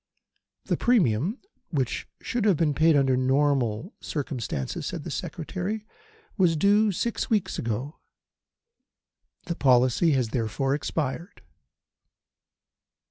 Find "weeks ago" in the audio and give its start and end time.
7.29-7.99